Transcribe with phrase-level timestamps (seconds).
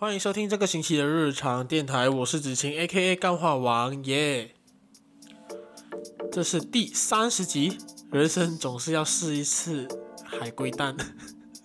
[0.00, 3.16] 欢迎收听这个星期的日常电台，我是子晴，A.K.A.
[3.16, 4.54] 干话王耶。
[6.30, 7.78] 这是第三十集，
[8.12, 9.88] 人生总是要试一次
[10.24, 10.96] 海龟蛋。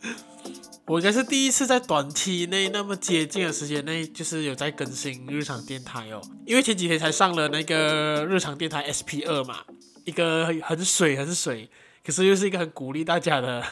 [0.87, 6.19] 我应该是第一次在短期内那么接近的时间内，就是有在更新日常电台哦。
[6.47, 9.59] 因为前几天才上了那个日常电台 SP 二嘛，
[10.05, 11.69] 一个很水很水，
[12.03, 13.63] 可是又是一个很鼓励大家的。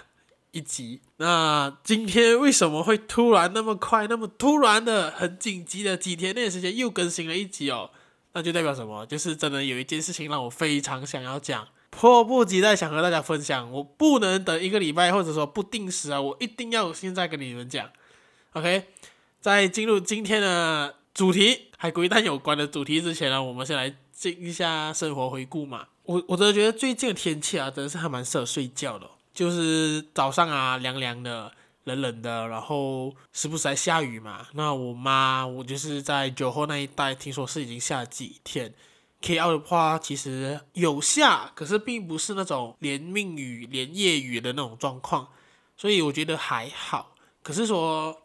[0.52, 7.90] 一集，那今天为什么会突然那么快，那么突然的，很紧急的几天内的时间又更新了一集哦？
[8.34, 9.06] 那就代表什么？
[9.06, 13.72] 就是真的有一件事情让我非常想要讲，迫不及待想和大家分享。
[13.72, 17.90] 我不能等一个礼拜，或者说不定时啊，我一定要现在跟你们讲。
[18.52, 18.88] OK，
[19.40, 25.88] 在进入今天的主题海龟蛋有关的主题之前呢，我们先来进一下生活回顾嘛。
[26.04, 29.10] 我我真的觉得最近的天气啊，真的是还蛮适合睡觉的。
[29.34, 31.52] 就是早上啊，凉凉的，
[31.86, 34.48] 冷冷的，然后时不时还下雨嘛。
[34.54, 38.74] 那我妈，我就是在酒后那一带，听说是已经下几天。
[39.22, 45.30] KL 的话，其实有下，可是并不是那种连命雨、连夜雨的那种状况，
[45.78, 47.16] 所以我觉得还好。
[47.44, 48.20] 可是说，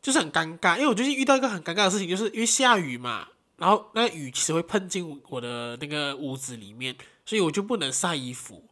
[0.00, 8.62] 就是很尴尬，因为我最近遇到一个很尴尬的事情，就是因为下雨嘛，然后那雨其实会喷进我的那个屋子里面，所以我就不能晒衣服。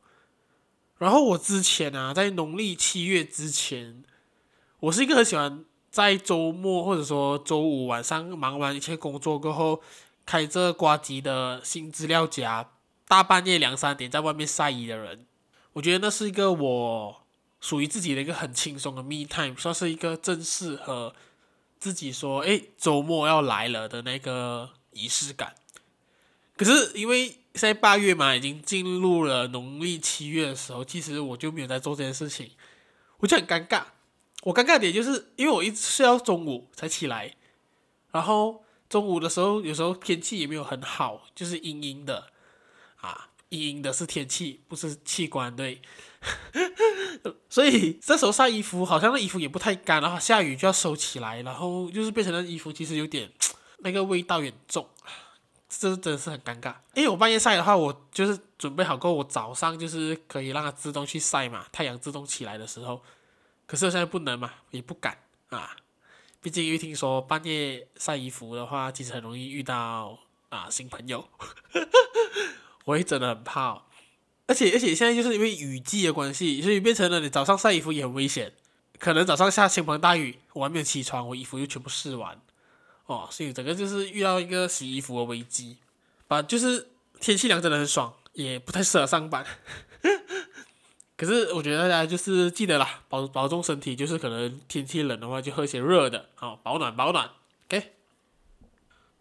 [0.99, 4.03] 然后我之前啊，在农历七月之前，
[4.81, 9.83] 我是一个很喜欢在周末或者说周五晚上忙完一切工作过后，
[10.25, 12.71] 开着呱吉的新资料夹，
[13.07, 15.27] 大半夜两三点在外面晒衣的人。
[15.75, 17.23] 我觉得那是一个我
[17.61, 21.15] 属于自己的一个很轻松的 me time，算是一个正适合
[21.81, 25.55] 自己说，哎，周末要来了的那个仪式感。
[26.57, 32.51] 可是因为现在八月嘛，已经进入了农历七月的时候，其实我就没有在做这件事情，
[33.19, 33.85] 我就很尴尬。
[34.43, 37.35] 我尴尬点就是因为我一直睡到中午才起来，
[38.11, 42.31] 然后中午的时候有时候天气也没有很好，就是阴阴的
[42.97, 45.81] 啊，阴阴的是天气，不是器官对。
[47.49, 53.31] 所以这时候晒衣服，好像那衣服也不太干，然后下雨就要收起来，然后就是变成那衣服其实有点
[53.79, 54.89] 那个味道也重。
[55.81, 63.03] 这真的是很尴尬，因为我半夜晒的话，我就是准备好过，我早上就是可以让它自动去晒嘛，太阳自动起来的时候，
[63.67, 65.19] 可是我现在不能嘛，也不敢
[65.51, 65.77] 啊，
[66.41, 70.19] 毕竟因为听说半夜晒衣服的话，其实很容易遇到
[70.49, 71.29] 啊新朋友，
[72.85, 73.83] 我也真的很怕哦，
[74.47, 78.53] 而且而且现在就是因为雨季的关系，所以变成了你早上晒衣服也很危险，
[78.99, 82.41] 可能早上下倾盆大雨，我还没有起床，我衣服就全部湿完。
[83.07, 85.77] 哦，所以整个就是遇到一个洗衣服的危机，
[86.29, 86.89] 啊，就是
[87.21, 89.45] 天气凉真的很爽，也不太适合上班。
[91.17, 97.31] 可是我觉得大家就是记得啦，保保重身体，就是可能天气冷的话就喝些热的，好保暖保暖。
[97.67, 97.93] OK。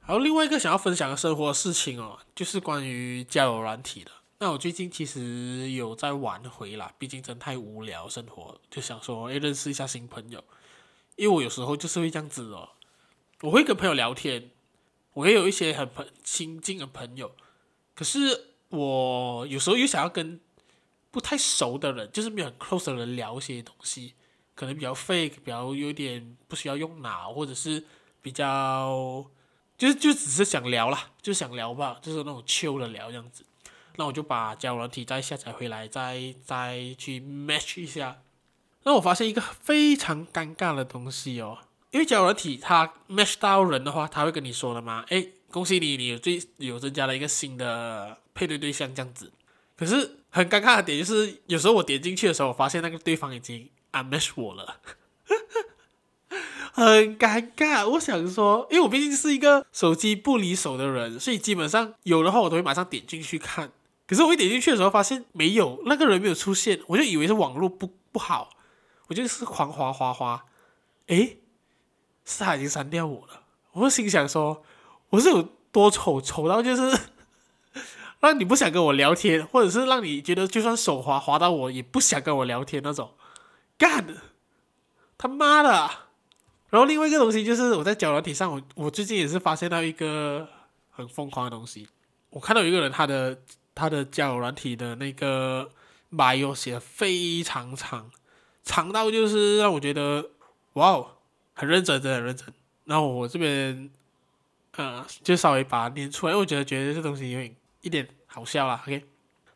[0.01, 4.11] 还有另外一个想要分享的生活事情哦，就是关于交友软体的。
[4.39, 10.43] 那我最近其实有在玩回啦，毕竟真太无聊生活，就想说哎认识一下新朋友，
[11.15, 12.67] 因为我有时候就是会这样子哦。
[13.43, 14.51] 我会跟朋友聊天，
[15.15, 17.35] 我也有一些很朋亲近的朋友，
[17.93, 20.39] 可是我有时候又想要跟
[21.11, 24.13] 不太熟的人，就是没有很 close 的人聊一些东西，
[24.55, 27.83] 可能比较 fake，比较有点不需要用脑，或者是
[28.21, 29.25] 比较
[29.77, 33.43] 就是就只是想聊啦，就想聊吧，就是那种 chill 的聊这样子。
[33.97, 38.21] 那我就把交友软体再下载回来，再再去 match 一下。
[38.83, 41.57] 那我发现一个非常尴尬的东西哦。
[41.93, 49.31] 因为交友软体它 match 到人的话，他会跟你说的嘛，诶，恭喜你，你有最有增加了一个新的配对对象这样子。
[49.77, 54.77] 可是很尴尬的点就是，有时候我点进去的时候，我发现那个对方已经 unmatch 我了，
[56.73, 57.87] 很尴尬。
[57.87, 63.71] 我想说，因为我毕竟是一个手机不离手的人，所以基本上有的话我都会马上点进去看。
[64.07, 68.49] 可是我一点进去的时候，发现没有那个人没有出现，我就以为是网络不不好，
[69.09, 70.45] 我就是狂滑滑滑，
[71.05, 71.37] 诶。
[72.25, 73.43] 是他已经删掉我了，
[73.73, 74.63] 我心想说，
[75.09, 76.97] 我是有多丑，丑到就是
[78.21, 83.13] 让你不想跟我聊天，或者是让你觉得就算手滑滑到我也不想跟我聊天那种，
[83.77, 84.05] 干，
[85.17, 85.69] 他妈的！
[86.69, 90.47] 然后另外一个东西就是我在交友软体上，我我最近也是发现到一个
[90.89, 91.87] 很疯狂的东西，
[92.29, 93.37] 我看到有一个人他的
[93.75, 95.69] 他的交友软体的那个
[96.11, 98.09] bio 写的非常长，
[98.63, 100.29] 长到就是让我觉得
[100.73, 101.07] 哇哦。
[101.53, 102.47] 很认真，真的很认真。
[102.85, 103.89] 然后我这边，
[104.75, 108.81] 呃，就稍微把它念出来，因为我觉得觉得这东西有点一点好笑啦。
[108.83, 109.05] OK，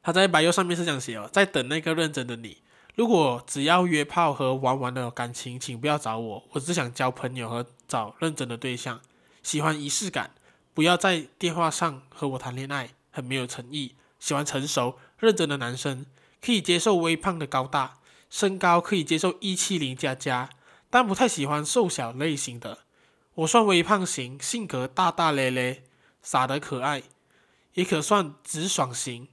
[0.02, 2.58] 他在白油上面是这样写哦，在等那个认真的你。
[2.96, 6.44] 如果只要约炮和玩玩的感情，请不要找我。
[6.52, 9.00] 我只想交朋友和找认真的对象，
[9.44, 10.32] 喜欢仪式感，
[10.74, 13.94] 不要在电话上和我谈恋爱，很没有诚意。
[14.20, 16.08] 喜欢成熟认真的男生，
[16.42, 18.00] 可以接受微胖的高大，
[18.32, 20.50] 身高可以接受一七零加加，
[20.90, 22.80] 但不太喜欢瘦小类型的。
[23.36, 25.84] 我算微胖型，性格大大咧咧，
[26.22, 27.04] 傻得可爱，
[27.74, 29.28] 也可算直爽型，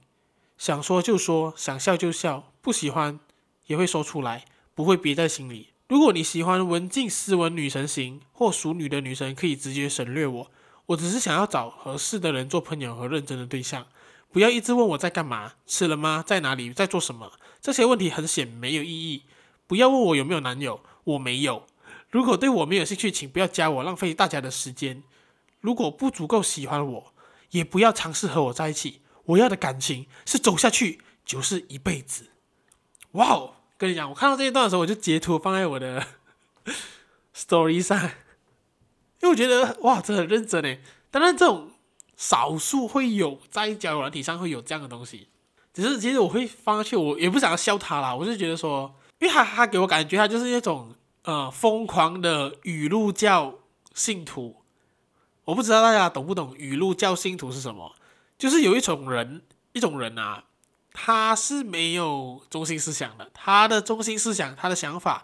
[0.57, 3.19] 想说就说，想笑就笑，不喜欢。
[3.67, 5.69] 也会说出来，不会憋在心里。
[5.87, 10.51] 如果你喜欢文静斯文女神型或淑女的女生，可以直接省略我。
[10.85, 13.87] 我只是想要找合适的人做朋友和认真的对象，
[14.31, 17.31] 不要一直问我在干嘛、吃了吗、在哪里、在做什么。
[17.59, 19.23] 这些问题很显没有意义。
[19.65, 21.65] 不要问我有没有男友，我没有。
[22.11, 25.01] 如果对我没有兴趣，请不要加我，浪费大家的时间。
[25.61, 27.13] 如果不足够喜欢我，
[27.49, 29.01] 也不要尝试和我在一起。
[29.25, 32.27] 我要的感情是走下去，就是一辈子。
[33.13, 33.55] 哇哦！
[33.77, 36.05] 跟你讲，我看到这一段的时候，我就截图放在我的
[37.35, 40.81] story 上，因为我觉得哇，这很认真诶。
[41.11, 41.71] 当然，这种
[42.15, 45.27] 少数会有在交友软体上会有这样的东西，
[45.73, 53.55] 只是其实我会放上去，我也不想要笑他啦，我就觉得说，因为他他给我感觉他就是那种呃疯狂的语录教
[53.93, 54.63] 信徒。
[55.45, 57.95] 我不知道大家懂不懂语录教信徒是什么？
[58.37, 59.41] 就是有一种人，
[59.73, 60.45] 一种人啊。
[60.97, 65.23] 他是没有中心思想的，他的中心思想，他的想法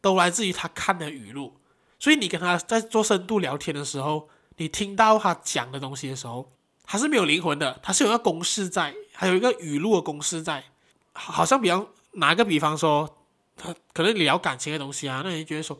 [0.00, 1.60] 都来自于他看的语录。
[2.00, 6.50] 所以你跟他在做深度聊天的时候，你听到他讲的东西的时候，
[6.82, 10.64] 他是没有灵魂的，他是有一个公式在，还有一个语录的公式在。
[11.12, 13.18] 好像比方拿个比方说，
[13.56, 15.78] 他可能聊感情的东西啊，那你觉得说，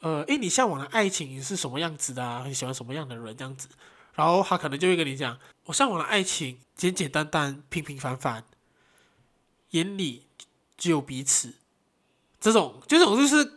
[0.00, 2.44] 呃，诶，你向往的爱情是什么样子的啊？
[2.46, 3.68] 你喜欢什么样的人这样子？
[4.14, 8.44] 然后他可能就会跟你讲，我向往的爱情简简单单、平平凡凡，
[9.70, 10.26] 眼里
[10.76, 11.54] 只有彼此。
[12.40, 13.54] 这种这种就是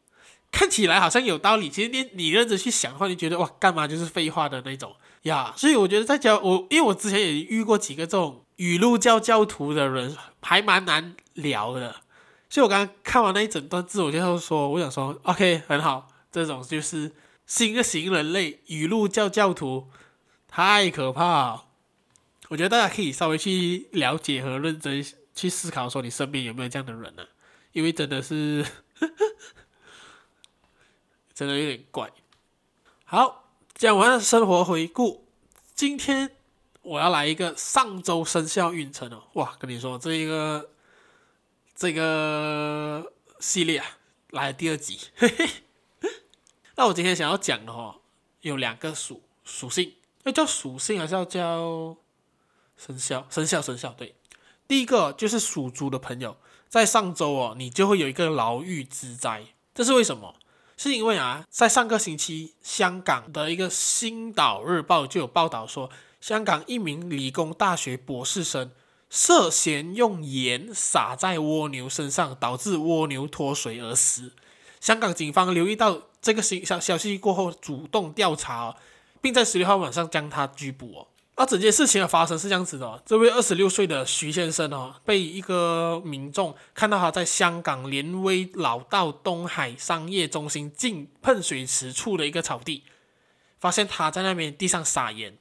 [0.50, 5.54] 看起来好像有道理，其实你你认真去想的话，你觉得哇，干嘛就是废话的那种呀。
[5.56, 12.02] 所以我觉得在教我，因为我之前也遇过几个这种语录教教徒的人，还蛮难聊的。
[12.50, 17.10] 所以我刚刚看完那一整段自我介绍说，我想说，OK，很好，这种就是
[17.46, 19.88] 新型人类语录教教徒。
[20.46, 21.62] 太可怕！
[22.48, 25.02] 我觉得大家可以稍微去了解和认真
[25.34, 27.24] 去思考，说你身边有没有这样的人呢、
[27.72, 28.66] 因为真的是，
[31.32, 32.10] 真的有点怪。
[33.04, 35.26] 好，讲完了生活回顾，
[35.74, 36.36] 今天
[36.82, 39.24] 我要来一个上周生肖运程哦。
[39.34, 40.70] 哇，跟你说这一个
[41.74, 43.98] 这个系列啊，
[44.30, 44.98] 来第二集。
[45.16, 45.48] 嘿嘿。
[46.76, 47.96] 那我今天想要讲的话，
[48.40, 49.94] 有两个属属性。
[50.24, 51.96] 要叫属性还是要叫
[52.76, 53.26] 生肖？
[53.30, 54.14] 生肖生肖对，
[54.68, 56.36] 第一个就是属猪的朋友，
[56.68, 59.46] 在上周哦，你就会有一个牢狱之灾。
[59.74, 60.34] 这是为什么？
[60.76, 68.70] 是因为啊，在上个星期，香港的一个《星岛日报》就有报道说，香港一名理工大学博士生
[69.08, 74.32] 涉嫌用盐撒在蜗牛身上，导致蜗牛脱水而死。
[74.80, 78.76] 香港警方留意到这个消消息过后，主动调查。
[79.22, 81.06] 并在十六号晚上将他拘捕哦。
[81.34, 92.84] 而整件事情的发生是这样子的，这位二十六岁的徐先生哦，被一个民众看到他在香港连威老道东海商业中心近喷水池处的一个草地，
[93.58, 95.36] 发现他在那边地上撒盐。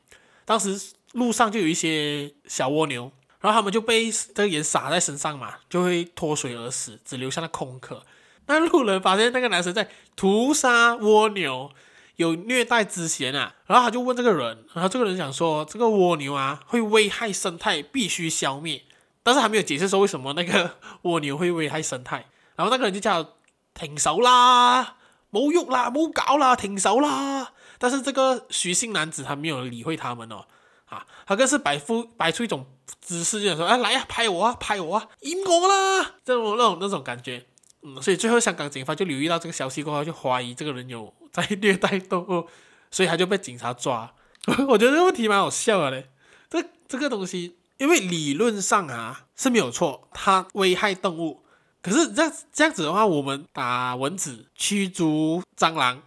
[0.49, 8.03] 当时路上就有一些小蜗牛，然后他们就被这个盐洒在身上嘛，就会脱水而死，只留下了空壳。
[8.47, 11.69] 那路人发现那个男生在屠杀蜗牛。
[12.15, 18.83] 有虐待之嫌啊，然后他就问这个人，然后这个人想说，这个蜗牛啊会危害生态，必须消灭，
[19.23, 22.25] 但是还没有解释说为什么那个蜗牛会危害生态，
[22.57, 23.35] 然后那个人就叫
[23.73, 24.97] 停手啦，
[25.31, 30.45] 冇喐啦，冇搞啦，停手啦，但是这个徐姓男子他没有理会他们哦，
[30.85, 32.67] 啊，他更是摆出摆出一种
[33.01, 37.47] 姿势，就想说，哎，来呀，拍我啊，拍我啊，赢我啦，这种那种那种感觉，
[37.81, 41.11] 嗯，所以最后香港警方就留意到这个消息过后，就怀疑这个人有。
[41.31, 42.49] 在虐待动物，
[42.89, 44.11] 所以他就被警察抓。
[44.67, 46.09] 我觉得这个问题蛮好笑的嘞。
[46.49, 51.43] 这这个东西，因为理论上啊是没有错，它危害动物。
[51.83, 56.01] 可是这样这样子的话，我们打蚊子、驱逐蟑螂，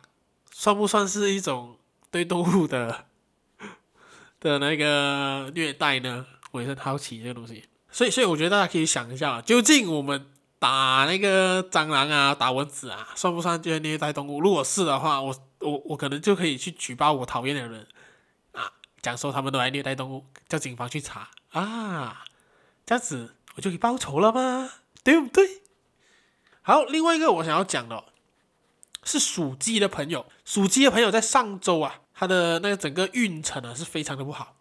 [0.62, 1.76] 算不算是一种
[2.12, 3.06] 对动物的
[4.38, 6.24] 的那个虐待呢？
[6.52, 7.64] 我也是好奇这个东西。
[7.90, 10.28] 所以，所以我觉得大家可以想一下，究竟我们。
[10.62, 14.40] 打那个蟑螂啊，打蚊子啊，算不算就是虐待动物？
[14.40, 17.84] 如果是的话，我我我可能就可以去举报我讨厌的人
[18.52, 18.70] 啊，
[19.02, 22.22] 讲说他们都来虐待动物，叫警方去查啊，
[22.86, 24.70] 这样子我就可以报仇了吗？
[25.02, 25.62] 对不对？
[26.62, 28.04] 好，另外一个我想要讲的
[29.04, 34.56] 是属鸡的朋友，属鸡的朋友在上周啊，他的那个整个运程啊是非常的不好，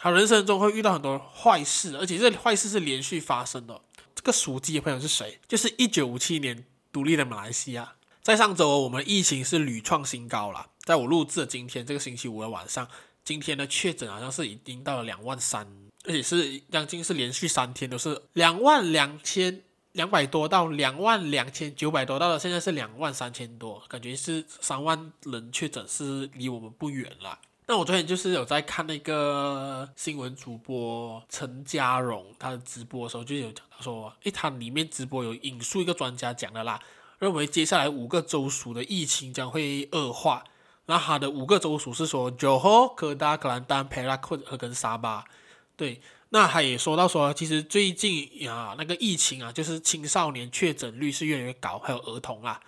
[0.00, 3.80] 他人生中会遇到很多坏事，而且这坏事是连续发生的。
[4.14, 5.38] 这个属鸡的朋友是谁？
[5.48, 12.86] 就是一九五七年独立的马来西亚，在上周我们疫情是屡创新高了，在我录制的今天这个星期五的晚上，
[13.24, 15.66] 今天的确诊好像是已经到了两万三，
[16.04, 19.62] 而且是将近是连续三天都是两万两千。
[19.92, 27.38] 两百多到两万两千九百多，到了现在是两万三千多，感觉是三万人确诊是离我们不远了。
[27.66, 36.80] 那我昨天就是有在看那个新闻主播陈家荣他的直播的时候，就有讲到说，诶，他里面直播有引述一个专家讲的啦，
[37.18, 40.42] 认为接下来五个州属的疫情将会恶化。
[40.86, 45.24] 那他的五个州属是说，Johor、Kedah、Kelantan、Perak 和跟沙巴，
[45.76, 46.00] 对。
[46.34, 52.58] 那他也说到说，其实最近啊，那个疫情啊，就是青少年确诊率是越来越高，还有儿童啊，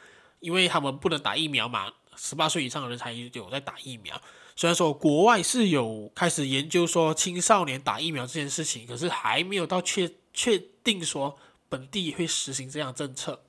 [0.40, 4.20] 因为他们不能打疫苗嘛，十八岁以上的人才有在打疫苗。
[4.54, 11.38] 虽然说国外是有开始研究说青少年打疫苗这件事情，可是还没有到确确定说
[11.70, 13.40] 本地会实行这样政策，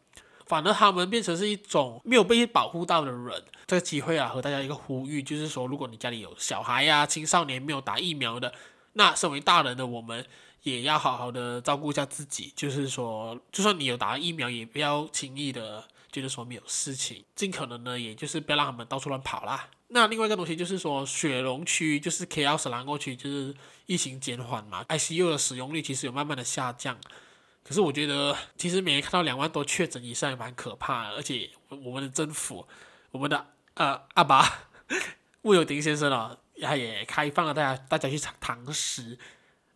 [0.46, 3.44] 反而他们变成是一种没有被保护到的人。
[3.68, 8.54] 这个机会啊，和大家一个呼吁，就是说，如果你家里有小孩呀、青少年没有打疫苗的。
[8.98, 10.26] 那身为大人的我们，
[10.64, 12.52] 也要好好的照顾一下自己。
[12.56, 19.70] 就是说，就算你有打疫苗，也不要轻易的觉得说没有事情，尽可能呢，也就是不要让他们到处乱跑啦。
[19.90, 23.54] 那另外一个东西就是说，雪隆区就是 KL 雪兰莪区，就是
[23.86, 26.98] 疫情减缓嘛，ICU 的使用率其实有慢慢的下降。
[27.64, 32.66] 可是我觉得，其实每年看到两万多确诊以上也蛮可怕的，而且我们的政府，
[33.12, 34.68] 我们的呃阿爸
[35.42, 36.38] 慕尤丁先生啊。
[36.62, 39.18] 他也开放了大家大家去尝堂食，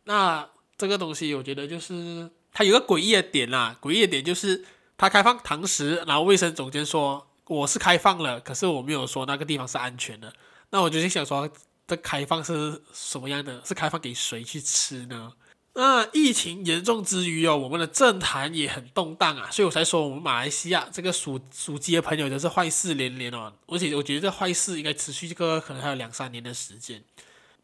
[0.05, 4.65] 那这个东西我觉得就是它有个诡异的点啦，诡异的点就是
[4.97, 10.33] 它开放堂食，然后卫生总监说我是开放了，可是我没有说那个地方是安全的，
[10.69, 11.49] 那我就是想说
[11.87, 13.63] 这开放是什么样的？
[13.65, 15.33] 是开放给谁去吃呢？
[15.73, 27.01] 那疫情严重之余哦，我们的政坛也很动荡啊，所以我才说我们马来西亚这个属属鸡的朋友就是坏事连连哦，而且我觉得这坏事应该持续这个可能还有两三年的时间，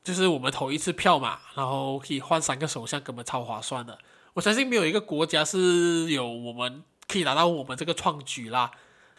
[0.04, 3.98] 就是我们投一次票嘛，然后可以换三个首相，根本超划算的。
[4.34, 8.72] 我相信没有一个国家是有我们可以达到我们这个创举啦，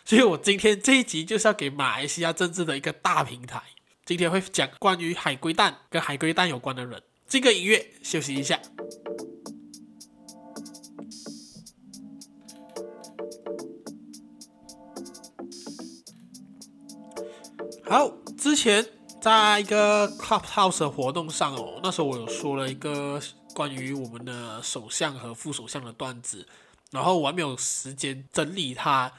[0.04, 3.62] 所以我今天这一集就是要给马来西亚政治的一个大平台，
[4.06, 7.02] 今天会讲关于海龟蛋跟海龟蛋有关的人。
[7.28, 8.60] 这个音乐休息一下。
[17.84, 18.84] 好，之前
[19.20, 23.20] 在一个 Clubhouse 的活动上哦，那时候我有说了一个
[23.54, 26.46] 关于我们的首相和副首相的段子，
[26.90, 29.12] 然后我还没有时间整理它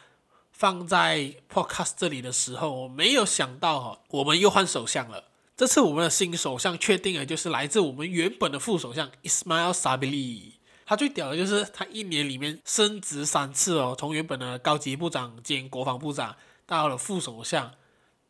[0.52, 5.26] 放在 Podcast 这里的时候，我没有想到哈，我们又换首相了。
[5.58, 10.52] 这次我们的新首相确定了，就是来自我们原本的副首相 Ismail Sabri。
[10.86, 16.36] 他最屌的就是他一年里面升职三次哦，从原本的高级部长兼国防部长
[16.68, 17.74] 到了副首相，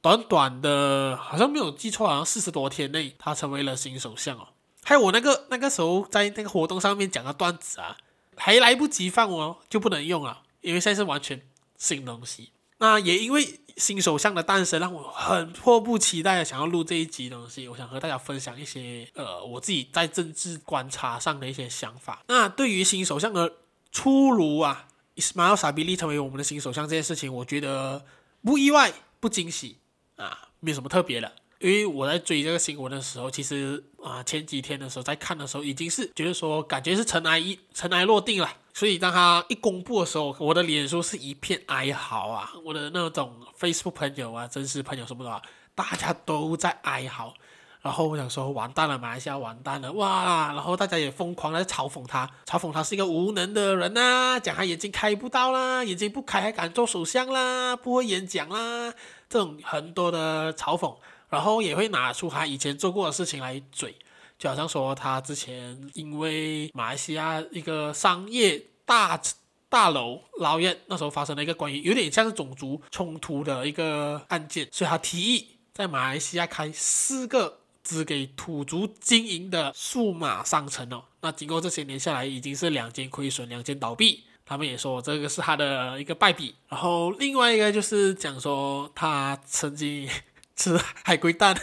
[0.02, 4.48] 短短的好像没有记错，好像四十多天内他成为了新首相哦。
[4.86, 7.98] 还有我那个那个时候在那个活动上面讲的段子啊，
[8.38, 11.42] 还来不及放哦，就不能用了，因为现在是完全
[11.78, 12.52] 新东西。
[12.78, 13.60] 那也因为。
[13.78, 22.24] 新首相的诞生让我很迫不及待的想要录这一集东西，我想和大家分享一些呃我自己在政治观察上的一些想法。
[22.28, 23.54] 那对于新首相的
[23.92, 28.04] 出炉啊，Ismail Sabri 成为我们的新首相这件事情，我觉得
[28.44, 29.78] 不意外，不惊喜
[30.16, 31.32] 啊，没有什么特别的。
[31.60, 38.50] 因为我在追这个新闻的时候，其实啊前几天的时候在看的时候，已经是觉得说感觉是尘埃一尘埃落定了。
[38.78, 42.54] 所以当他一公布的时候，我的脸书是一片哀嚎啊！
[42.64, 45.42] 我的那种 Facebook 朋友啊、真实朋友什么的啊，
[45.74, 47.34] 大家都在哀嚎。
[47.82, 50.54] 然后我想说，完蛋了，马来西亚完蛋了，哇！
[50.54, 58.94] 然后大家也疯狂的嘲讽他，嘲讽他是一个无能的人呐，讲他眼睛开不到啦，眼睛不开还敢做首相啦，不会演讲啦，
[59.28, 60.96] 这种很多的嘲讽。
[61.30, 63.98] 然后也会拿出他以前做过的事情来嘴。
[64.38, 69.20] 就好像说，他之前因为马来西亚一个商业大
[69.68, 81.04] 大楼劳院那时候发生了一个关于有点像是种族冲突的一个案件，所以他提议在马来西亚开四个只给土族经营的数码商城哦。
[81.22, 84.24] 那经过这些年下来，已经是两间亏损，两间倒闭。
[84.46, 86.56] 他们也说这个是他的一个败笔。
[86.70, 90.08] 然后另外一个就是讲说他曾经
[90.56, 91.58] 吃海龟蛋。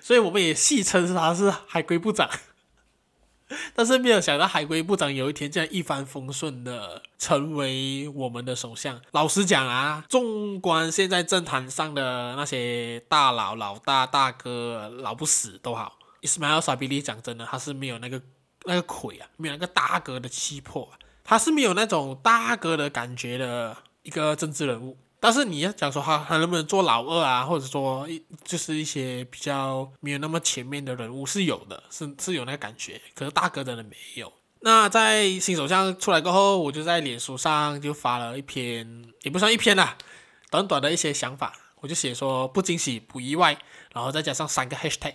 [0.00, 2.28] 所以我们也戏称他是海龟部长。
[3.74, 9.00] 但是没有想到海归部长有一天竟然一帆风顺的成为我们的首相。
[9.10, 15.98] 老实讲啊，纵观现在政坛上的那些大佬、老大、大哥，老不死都好。
[16.22, 18.22] Ismail Sabri 讲真的，他是没有那个
[18.66, 24.96] 那个魁啊，没有那个大哥的气魄啊，他是没有那种大哥的感觉的一个政治人物。
[25.22, 32.98] 但是你要讲说他他能不能做老二啊，或者说一就是一些比较没有那么前面的人物是有的，是是有那个感觉。
[33.14, 34.32] 可是大哥真的没有。
[34.60, 39.98] 那在新首相出来过后，我就在脸书上就发了一篇，也不算一篇啦，
[40.50, 43.58] 短短的一些想法，我就写说不惊喜不意外，
[43.92, 45.14] 然后再加上三个 hashtag，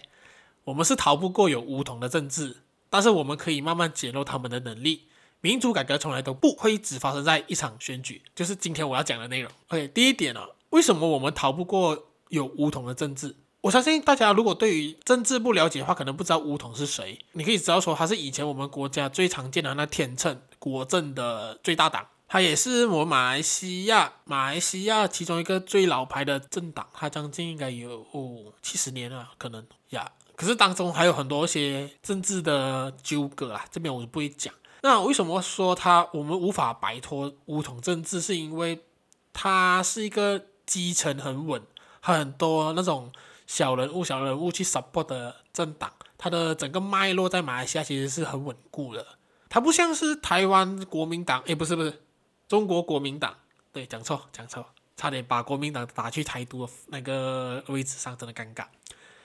[0.65, 2.57] 我们是逃不过有梧桐的政治，
[2.91, 5.07] 但是我们可以慢慢减弱他们的能力。
[5.46, 9.52] 民主改革从来都不会只发生在一场选举，就是今天我要讲的内容。
[9.68, 13.36] OK，第一点呢、为什么我们逃不过有巫统的政治？
[13.62, 17.20] 我相信大家如果对于政治不了解的话，可能不知道巫统是谁。
[17.34, 30.12] 你可以知道说，他是以前我们国家最常见的那天秤国阵的最大党，他也是我马来西亚马来西亚其中一个最老牌的政党，他将近应该有哦七十年了，可能呀。
[30.36, 34.52] 可是当中还有很多一些政治的纠葛啊，这边我就不会讲。
[34.86, 38.22] 那为什么说他我们无法摆脱乌统政治？
[38.22, 38.86] 是因为
[39.34, 41.60] 他是一个基层很稳，
[42.00, 43.12] 很多那种
[43.48, 49.04] 小人物、小人物去 support 的政党，它的整个脉络在马来西亚其实是很稳固的。
[49.50, 52.04] 它不像是台湾国民党，诶，不是不是，
[52.48, 53.36] 中国国民党，
[53.74, 54.63] 对，讲错讲错，
[54.96, 58.65] 差点把国民党打去台独的那个位置上，真的尴尬。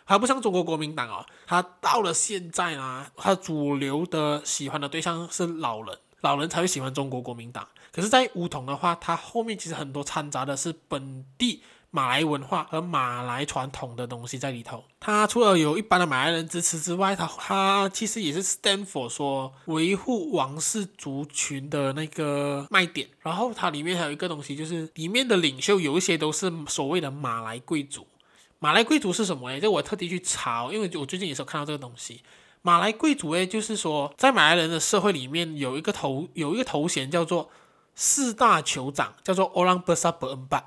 [0.04, 7.66] 还不像中国国民党哦，他到了现在啊，他主流的喜欢的对象是老人，老人才会喜欢中国国民党。
[7.92, 14.84] 可是，在巫统的话，他后面其实很多掺杂的是本地马来文化和马来传统的东西在里头。
[15.00, 23.08] 他除了有一般的马来人支持之外，他他其实也是 stand for 说维护王室族群的那个卖点。
[23.20, 28.06] 然后它里面还有一个东西，就是里面的领袖有一些都是所谓的马来贵族。
[28.62, 29.58] 马来贵族是什么诶？
[29.58, 32.22] 这我特地去查，因为我最近也是有看到这个东西。
[32.60, 37.50] 马来贵族诶，就是说在马来人的社会里面有一个头有一个头衔叫做
[37.94, 40.64] 四大酋长，叫做 Orang Besar Berempat。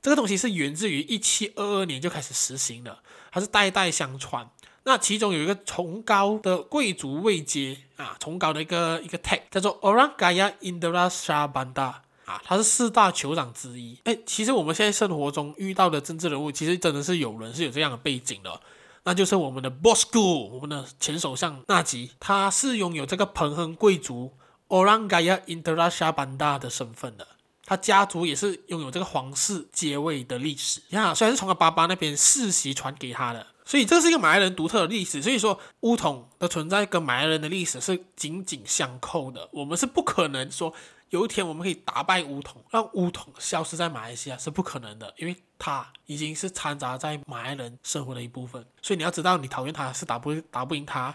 [0.00, 4.50] 这个东西是源自于一七二二年就开始实行的，它是代代相传。
[4.84, 12.05] 那其中有一个崇高的贵族位阶啊，崇高的一个一个 tag 叫做 Orang Kaya Indra s h a Banda。
[12.26, 13.96] 啊，他是四大酋长之一。
[14.02, 18.60] 哎，其实我们现在生活中遇到的政治人物，其实真的是有人是有这样的背景的，
[19.04, 24.32] 那就是我们的 Bosku，我们的前首相纳吉，他是拥有这个彭亨贵族
[24.66, 27.28] Orangaya Indrasha Banda 的身份的，
[27.64, 30.80] 他家族也是拥有这个皇室阶位的历史。
[30.88, 35.22] 你看，虽然是从他爸爸那边世袭传给他的，所以这是一个马来人独特的历史。
[35.22, 40.74] 所以说，巫统的存在跟马来人的历史是紧紧相扣的，我们是不可能说。
[41.16, 48.62] 有一天我们可以打败巫统，让巫统消失在马来西亚是不可能的，因为他已经是掺杂在马来人生活的一部分。
[48.82, 51.14] 所以你要知道，你讨厌他是打不打不赢他。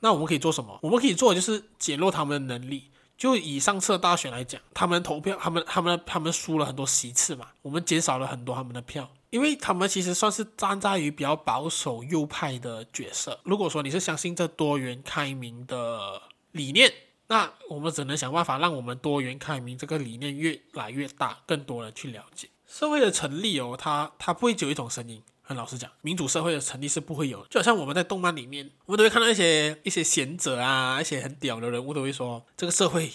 [0.00, 0.78] 那我们可以做什么？
[0.82, 2.90] 我们可以做的就是减弱他们的能力。
[3.16, 13.40] 就以上次大选来讲，他们投票，他们他们他们输了很多席次嘛，我们减少了很多他们的票，因为他们其实算是站在于比较保守右派的角色。
[13.44, 16.20] 如果说你是相信这多元开明的
[16.52, 16.92] 理念。
[17.28, 25.22] 那我们只能想办法让我们多元开明这个理念越来越大，更多人去了解社会的成立哦，它它不会只有一种声音。
[25.42, 33.10] 很老实讲，民主社会的成立是不会有，就好像我们在动漫里面，我们都会看到一些一些贤者啊，一些很屌的人物都会说，这个社会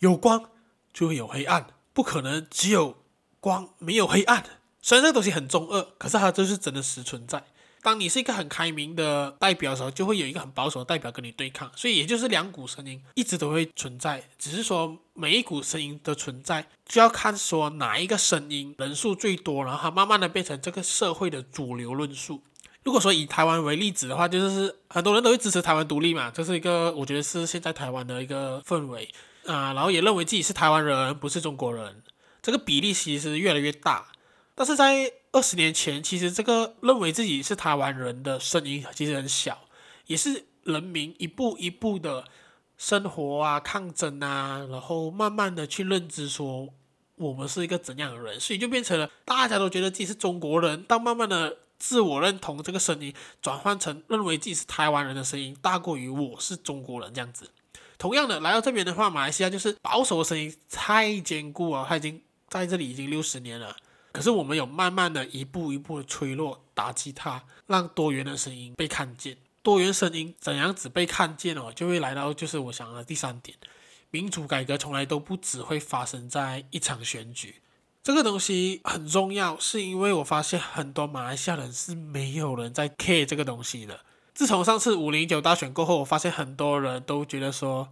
[0.00, 0.50] 有光
[0.92, 2.96] 就会有黑暗，不可能只有
[3.38, 4.44] 光没有黑暗。
[4.82, 7.44] 虽然这个东西很中二，可是它就是真的实存在。
[7.86, 22.42] 当你是一个很开明的代表的时候，就会有一个很保守的代表跟你对抗，所以也就是两股声音一直都会存在，只是说每一股声音的存在就要看说哪一个声音人数最多，然后它慢慢的变成这个社会的主流论述。
[22.82, 29.08] 如果说以台湾为例子的话，就是很多人都会支持台湾独立嘛，这是一个我觉得是现在台湾的一个氛围。
[29.44, 32.02] 啊，然后也认为自己是台湾人，不是中国人，
[32.42, 34.08] 这个比例其实越来越大，
[34.56, 39.68] 但是在二十年前，其实这个认为自己是台湾人的声音其实很小，
[40.06, 42.24] 也是人民一步一步的
[42.78, 46.70] 生活啊、抗争啊，然后慢慢的去认知说
[47.16, 57.50] 我们是一个怎样的人，所以就变成了大家都觉得自己是中国人，但慢慢的自我认同这个声音转换成认为自己是台湾人的声音大过于我是中国人这样子。
[57.98, 63.76] 同样的，来到这边的话，马来西亚就是保守的声音太坚固了，他已经在这里已经六十年了。
[64.16, 69.36] 可是我们有慢慢的一步一步的脆弱，打击它，让多元的声音被看见。
[69.62, 73.58] 多元声音怎样子被看见哦，就会来到就是我想的第三点，
[74.10, 77.56] 民主改革从来都不只会发生在一场选举。
[78.02, 84.00] 这个东西很重要，是因为我发现很多马来西亚人是没有人在 care 这个东西的。
[84.32, 87.90] 自从上次五零九大选过后，我发现很多人都觉得说，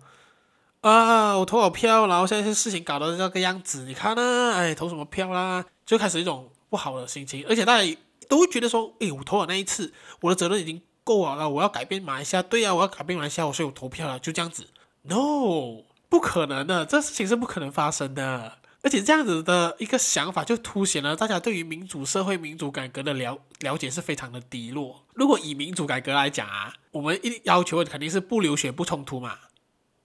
[0.84, 4.52] 啊，我投好票，然后现在事情搞得这个样子，你看呢？
[4.54, 5.64] 哎，投什么票啦？
[5.86, 7.96] 就开始一种不好的心情，而且大家
[8.28, 14.66] 都会觉得说，哎，我投了那一次，我的责任已经够好了，我要改变马来西亚，对呀，我要改变马来西亚，所以我投票了，就这样子。
[15.04, 18.58] No，不可能的，这事情是不可能发生的。
[18.82, 25.02] 而且这样子的一个想法，就凸显了大家对于民主社会、民主改革的了了解是非常的低落。
[25.14, 29.38] 如果以民主改革来讲啊，我们一要求的肯定是不流血、不冲突嘛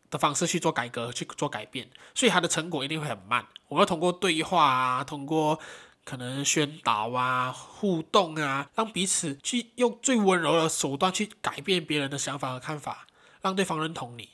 [0.09, 3.45] 的方式去做改革、去做改变，所以它的成果一定会很慢。
[3.67, 5.59] 我们要通过对话啊，通过
[6.03, 13.05] 可能宣导啊、互动啊，让彼此去用最温柔的手段去改变别人的想法和看法，
[13.41, 14.29] 让对方认同你。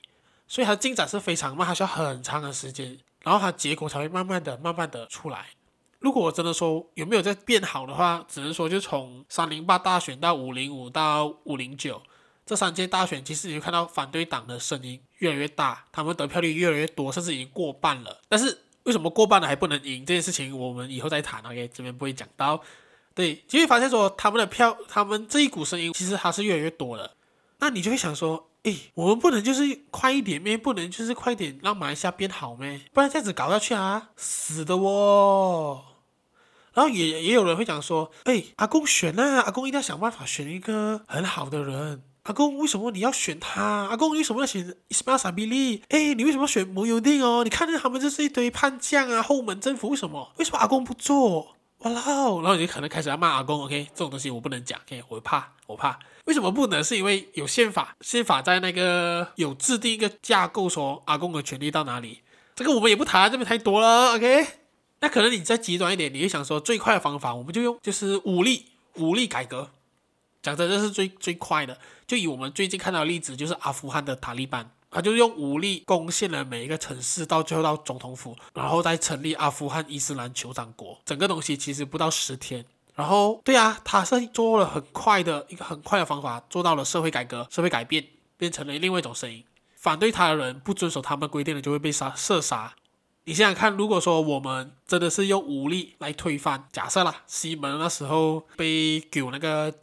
[0.47, 2.97] 所以它的进展是非常慢，还需要很长的时间。
[3.23, 5.47] 然后它结果才会慢慢的、慢慢的出来。
[5.99, 12.01] 如果我真的说有没有在变好的话，只能说就从三零八大选到五零五到五零九
[12.45, 18.21] 这三届大选，其实你会看到反对党的声音越来越大，他们得票率越来越多，甚至已经过半了。
[18.29, 21.41] 但是为什么过半了还不能赢这件事情，我们以后再谈。
[21.41, 22.61] OK，这边不会讲到。
[23.13, 27.15] 对，就会发现说他们的票，他们这一股声音其实还是越来越多了。
[27.59, 28.49] 那你就会想说。
[28.65, 30.57] 诶，我们不能就是快一点咩？
[30.57, 32.81] 不能就是快点让马来西亚变好咩？
[32.91, 35.85] 不然这样子搞下去啊，死的哦。
[36.73, 42.01] 然后也也有人会讲说，诶，阿公选啊，阿公一定要想办法选一个很好的人。
[42.25, 43.61] 阿公为什么你要选他？
[43.61, 45.83] 阿公为什么要选伊斯马萨比利？
[45.89, 47.43] 诶，你为什么要选慕尤定哦？
[47.43, 50.31] 你看他们就是一堆叛将啊，后门政府为什么？
[50.37, 51.55] 为什么阿公不做？
[51.79, 53.89] 哇啦，然后你就可能开始要骂阿公，OK？
[53.93, 55.03] 这种东西我不能讲，OK？
[55.09, 55.99] 我怕，我怕。
[56.25, 56.83] 为什么不能？
[56.83, 62.21] 是因为有宪法，宪法在那个有制定一个架构，说阿公的权利到哪里。
[62.55, 64.47] 这个我们也不谈，这边太多了，OK？
[65.01, 69.69] 那可能你再极端一点，你会想说最快的方法，我们就用就是武力，武力改革。
[70.45, 71.77] 讲真，这是最最快的。
[72.05, 80.99] 就以我们最近看到的例子，就是阿富汗的塔利班，他就用武力攻陷了每一个城市，到最后到总统府，然后再成立阿富汗伊斯兰酋长国。
[81.03, 82.63] 整个东西其实不到十天。
[82.93, 88.05] 然后，对啊，他是做了很快的一个很快的方法，做到了社会改革、社会改变，
[88.37, 89.43] 变成了另外一种声音。
[89.75, 92.73] 反对他的人不遵守他们规定的，就会被杀射杀。
[93.25, 99.73] 你想想看，如果说我们真的是用武力来推翻，假设啦，西门那时候被给那个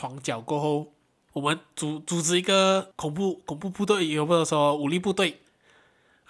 [0.00, 0.94] 床脚过后，
[1.34, 5.42] 我们组组织一个恐怖恐怖部队，有没有说武力部队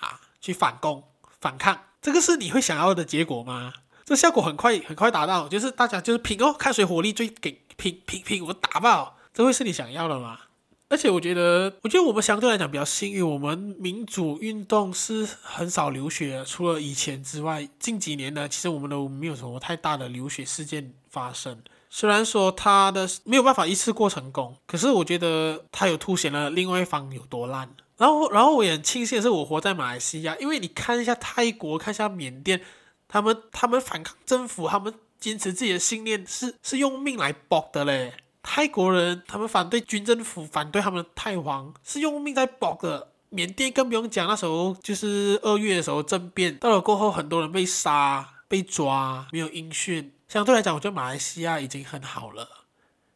[0.01, 1.05] 啊，去反攻
[1.41, 3.73] 反抗，这个是你会想要的结果吗？
[4.05, 10.41] 这效果很快，很快达到，就是大家就是拼哦，看谁火力最给拼拼拼，我打爆，这会是你想要的吗？
[10.89, 21.63] 而且我觉得，我觉得我们相对来讲比较幸运，我们民主运动是很少流血，除了以前之外，近几年呢，其实我们都没有什么太大的流血事件发生。
[21.91, 27.69] 虽然说他的没有办法一次过成功，可是我觉得他有凸显了另外一方有多烂。
[27.99, 32.63] 然后，然后我也很庆幸是，我活在马来西亚，因为你看一下泰国，看一下缅甸。
[33.07, 38.15] 他们他们反抗政府，他们坚持自己的信念，是是用命来搏的嘞。
[38.43, 43.09] 泰国人他们反对军政府，反对他们的泰皇，是用命在搏的。
[43.29, 50.13] 缅甸更不用讲，那时候就是二月的时候政变，到了过后很多人被杀被抓，没有音讯。
[50.31, 52.67] 相对来讲，我觉得马来西亚已经很好了。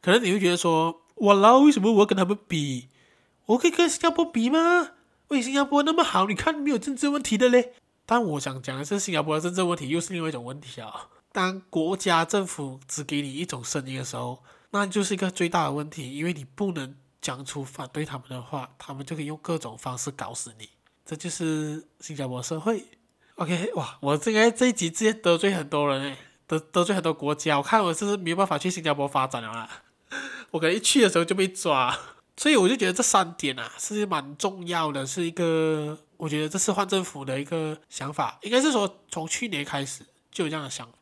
[0.03, 2.88] 可能你会觉得说，哇啦，为什么我要跟他们比？
[3.46, 4.90] 我可以跟新加坡比吗？
[5.29, 7.74] 为新加坡那么好，你看没有政治问题的嘞。
[8.05, 11.09] 但我想讲的是，新加坡的政治问题又是另外一种问题啊。
[11.31, 20.68] 当国家政府只给你一种声音的时候，那就是一个最大的问题，因为你不能讲出反对他们的话，他们就可以用各种方式搞死你。
[21.07, 22.85] 这就是新加坡社会。
[23.37, 27.59] OK，哇，我这个这一集直接得罪很多人诶，得得罪很多国家。
[27.59, 29.83] 我看我是不是没有办法去新加坡发展了啦。
[30.50, 31.98] 我可能一去的时候就被抓，
[32.37, 35.98] 所以我就觉得这三点啊是蛮重要的，是一个。
[36.16, 40.92] 我觉得这是换政府的一个想法，应该是说从去年开始就有这样的想法。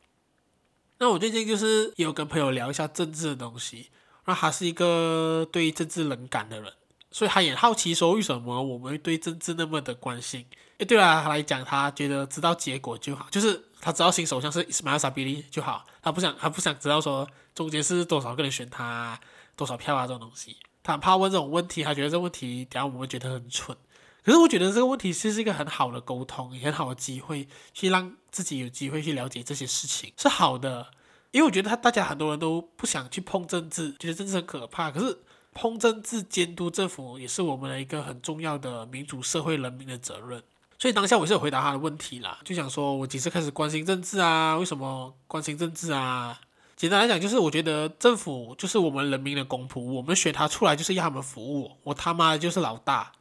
[0.99, 3.91] 那我最近就是也有跟朋友聊一下政治的东西，
[4.25, 6.73] 那他是一个对政治冷感的人，
[7.11, 10.47] 所以他也好奇说为什么我们会对政治那么的关心？
[10.79, 19.19] 诶，对啊，他来讲，他觉得知道结果就好，就是他知道新首相是伊斯马尔萨比利就好，他不想他不想知道说中间是多少个人选他，
[19.57, 23.77] 多少票啊这种东西，他很怕问这种问题，他觉得这问题等下我们会觉得很蠢。
[24.25, 30.93] 可是我觉得这个问题其实是一个很好的沟通，也很好的机会，去让自己有机会去了解这些事情是好的。
[31.33, 34.93] 因为我觉得他大家很多人都不想去碰政治，觉得政治很可怕。
[34.93, 35.19] 可是
[35.53, 40.41] 碰政治、监督政府，也是我们的一个很重要的民主社会人民的责任。
[40.83, 44.59] 所以当下我是有回答他的问题啦，就想说我几时开始关心政治啊？
[44.59, 46.41] 为什么关心政治啊？
[46.75, 53.13] 简单来讲，就是我觉得政府就是我们人民的公仆，我们选他出来就是要他们服务我，他妈的就是老大。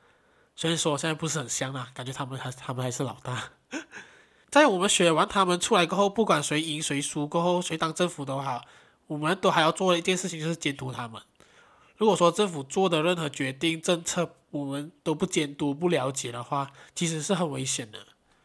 [0.56, 3.52] 虽然说现在不是很香啊，感觉他们还他们还是老大。
[4.50, 8.66] 在我们选完他们出来过后，不管谁赢谁输过后，谁当政府都好，
[9.06, 11.22] 我们都还要做一件事情，就是监督他们。
[11.98, 18.00] 如果说政府做的任何决定政策，我们都不监督、不了解的话，其实是很危险的，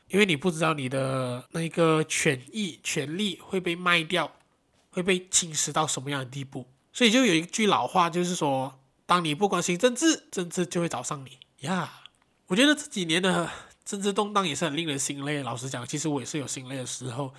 [0.09, 4.33] 因为你不知道你的那个权益、权利会被卖掉，
[4.91, 6.67] 会被侵蚀到什么样的地步。
[6.93, 12.03] 所以就有一句老话，就是说，当你不关心政治，政治就会找上你呀。
[12.47, 13.51] 我觉得这几年的
[13.85, 15.43] 政治动荡也是很令人心累。
[15.43, 17.35] 老实讲，其实我也是有心累的时候。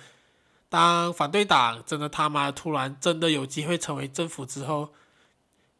[0.68, 4.92] 当反对党真的他妈突然真的有机会成为政府之后，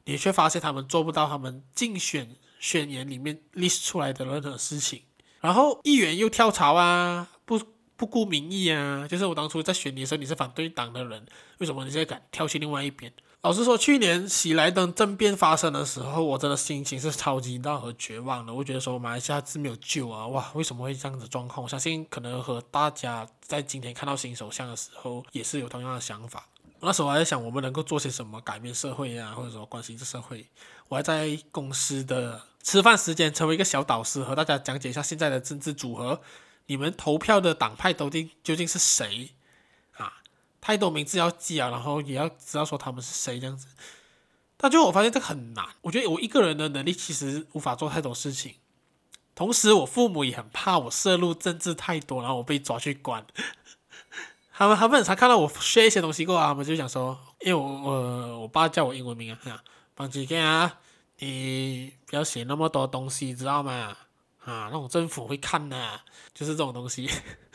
[0.07, 5.03] 你却发现他们做不到他们竞选宣言里面 list 出来的任何事情，
[5.41, 7.61] 然后议员又跳槽啊，不
[7.97, 11.27] 不顾民意啊，就是我当初在选你的时候，你是反对党的人，
[11.59, 13.13] 为什么你现在敢跳去另外一边？
[13.43, 18.53] 老实说，去年喜来登政变发生的时候，我真的心情是超级大和绝望的。
[18.53, 20.27] 我觉得说马来西亚是没有救啊！
[20.27, 21.63] 哇，为什么会这样子状况？
[21.63, 26.49] 我相信可能和大家在今天看到新首相的时候，也是有同样的想法。
[26.81, 30.47] 那时候还在想，我们能够做些什么改变社会啊，或者说关心这社会。
[30.89, 36.21] 我还在公司的吃饭时间成为一个小导师，和大家讲解一下现在的政治组合。
[36.67, 39.31] 你们投票的党派究竟究竟是谁
[39.97, 40.23] 啊？
[40.61, 43.67] 太多名字要记啊，然后也要知道说他们是谁这样子。
[44.57, 45.67] 但最后我发现这很难。
[45.83, 48.55] 我觉得我一个人的能力其实无法做太多事情。
[49.35, 53.25] 同时，我父母也很怕我涉入政治太多，然后我被抓去关。
[54.59, 59.63] 他们他们很常看到我学一些东西过啊，他们就想说，因为我我我爸叫我英文名啊，
[59.95, 60.81] 帮几个啊，
[61.21, 63.97] 你不要写那么多东西，知道吗？
[64.45, 66.01] 啊，那种政府会看的，
[66.35, 67.09] 就是这种东西。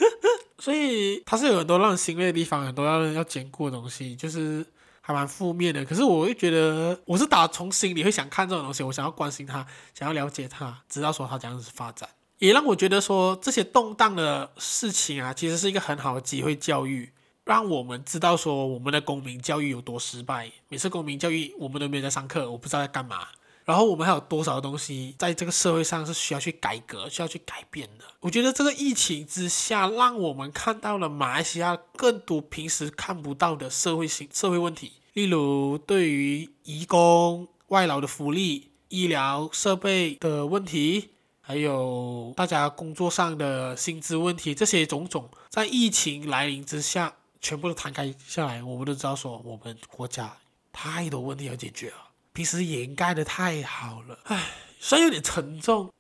[0.58, 4.66] 所以他是有很多让人欣慰的地方，很多要要兼顾的东西，就是
[5.02, 5.84] 还蛮负面的。
[5.84, 12.08] 可是我会觉得，我是打从心里会想看这种东西，我想要关心他，想要了解他，知道说他这样子发展。
[12.44, 17.10] 也让我觉得说，这些动荡的事情啊，其实是一个很好的机会教育，
[17.46, 20.52] 让我们知道说我们的公民教育有多失败。
[20.68, 23.30] 每次公民教育我们都没有在上课，我不知道在干嘛。
[23.64, 28.04] 然后我们还有多少东西在这个社会上是需要去改革、需要去改变的？
[28.20, 41.12] 我觉得这个疫情之下，让我们看到了马来西亚更多平时看不到的社会性社会问题，例如对于移工、外劳的福利、医疗设备的问题。
[41.46, 50.38] 还有大家工作上的薪资问题，这些种种，在疫情来临之下，全部都摊开下来，我们都知道说，我们国家
[50.72, 51.98] 太多问题要解决了，
[52.32, 55.92] 平时掩盖的太好了，唉，虽然有点沉重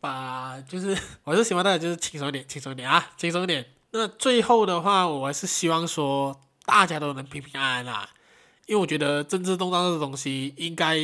[0.00, 3.66] 吧，就是 我是希望大家就是轻松一点，轻松一点啊，轻松一点。
[3.90, 8.08] 那最后的话，我还是希望说大家都能平平安安啦，
[8.66, 10.96] 因为我觉得政治动荡这东西应该。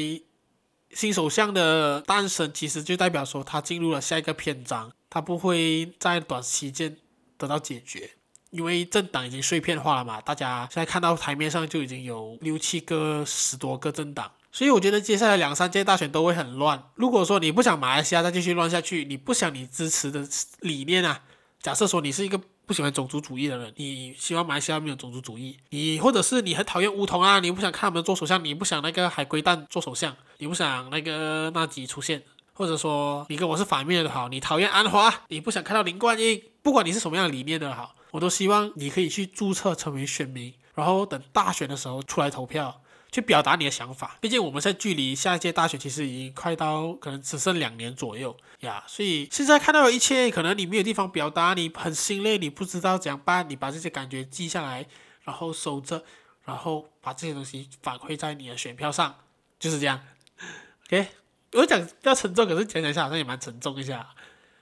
[0.98, 6.96] 新首相的诞生，其实就代表说他进入了下一个篇章，他不会在短期间
[7.36, 8.10] 得到解决，
[8.50, 10.20] 因为政党已经碎片化了嘛。
[10.20, 16.90] 大家现在看到台面上就已经有六七个、十多个政党，所以我觉得接下来两三届大选都会很乱。
[16.96, 20.26] 如果说你不想马来西亚再继续乱下去，你不想你支持的
[20.62, 21.22] 理念啊，
[21.62, 22.40] 假设说你是一个。
[22.68, 42.82] 不喜欢种族主义的人，你希望马来西亚没有种族主义，你或者是你很讨厌巫统啊，你不想看他们做首相，你不想那个海龟蛋做首相，你不想那个纳吉出现，或者说你跟我是反面的好，你讨厌安华，你不想看到林冠英，不管你是什么样的理念的好，我都希望你可以去注册成为选民，然后等大选的时候出来投票。
[43.10, 54.86] 去表达你的想法，毕竟我们在距离下一届大选其实已经快到可能只剩两年左右呀，所以现在看到的一切，可能你没有地方表达，你很心累，你不知道怎样办，你把这些感觉记下来，
[55.24, 56.04] 然后收着，
[56.44, 59.16] 然后把这些东西反馈在你的选票上，
[59.58, 60.00] 就是这样。
[60.86, 61.08] OK，
[61.52, 64.06] 我讲比较沉重，可是讲讲一下好像也蛮沉重一下，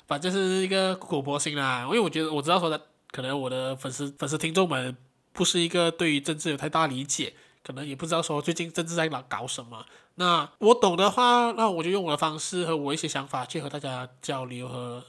[0.07, 2.81] 反正是一个苦口婆心啦，因为我觉得我知道说的，
[3.11, 4.97] 可能我的粉丝粉丝听众们
[5.33, 7.35] 不是一个对于政治有太大理解。
[7.67, 15.03] 可能也不知道说最近政治在搞搞什么，那我懂的话，那我就用我的方式和我一些想法去和大家交流和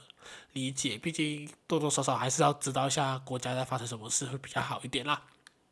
[0.54, 0.98] 理解。
[0.98, 5.22] 毕竟多多少少还是要知道一下国家在发生什么事会比较好一点啦。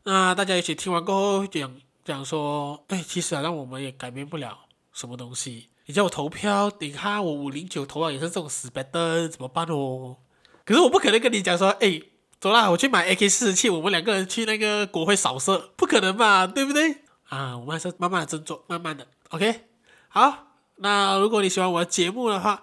[0.05, 4.57] 那大家一起听完过后讲讲说，哎，其实好像我们也改变不了
[4.93, 5.71] 什么东西。
[5.87, 10.19] 你叫我投票，你看我五零九投了也是这种死白灯，怎么办哦？
[10.65, 12.01] 可是我不可能跟你讲说，哎。
[12.39, 16.47] 走啦，我去买 AK 四十七，我们两个人去那个国会扫射，不可能吧？
[16.47, 16.99] 对不对？
[17.29, 19.67] 啊，我们还是慢慢的振作，慢慢的，OK。
[20.09, 20.47] 好，
[20.77, 22.63] 那如果你喜欢我的节目的话，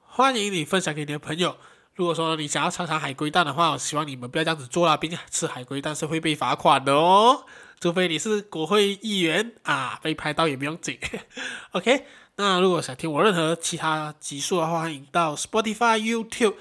[0.00, 1.56] 欢迎你分享给你的朋友。
[1.94, 7.44] 如果说你想要尝尝海龟蛋的话，我希望你们不要这样子做啦，毕竟吃海龟蛋是会被罚款的哦。
[7.80, 10.98] 除非你是国会议员啊，被拍到也不用紧。
[11.72, 12.06] OK，
[12.36, 16.54] 那如果想听我任何其他集数的话，欢迎到 Spotify、YouTube、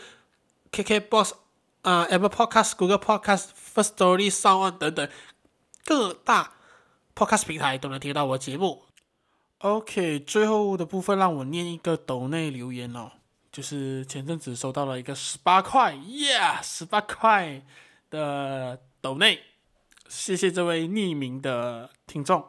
[0.72, 1.32] KKBox
[1.82, 5.10] 啊、Apple Podcast、Google Podcast、First Story、Sound 等等
[5.86, 6.54] 各大
[7.16, 8.84] Podcast 平台都能听到我节目。
[9.60, 13.12] OK，最后的部分让我念一个抖内留言哦。
[13.52, 17.62] 就是前阵子收到了一个十八块，耶，十八块
[18.10, 19.42] 的抖内，
[20.08, 22.46] 谢谢这位匿名的听众，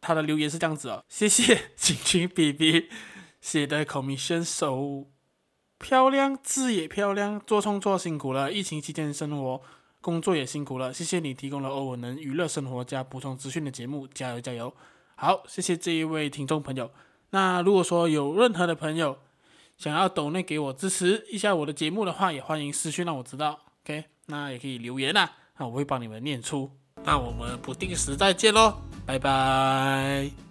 [0.00, 2.88] 他的留言是这样子哦，谢谢景群 BB
[3.42, 5.06] 写的 commission 手
[5.78, 9.60] 漂亮，字也漂亮，做创作辛苦了，疫情期间生活
[10.00, 14.74] 工作也辛苦了，谢谢你提供了我能娱乐生活加补充资讯的节目，加油加油，
[15.16, 16.90] 好，谢谢这一位听众朋友，
[17.30, 19.18] 那如果说有任何的朋友。
[19.78, 23.60] 想要抖内给我支持一下我的节目的话，也欢迎私讯让我知道。
[23.84, 26.68] OK，那也可以留言啊，那我会帮你们念出。
[27.04, 28.74] 那我们不定时再见喽，
[29.06, 30.47] 拜拜。